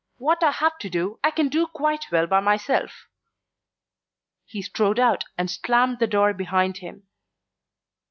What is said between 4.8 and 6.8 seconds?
out and slammed the door behind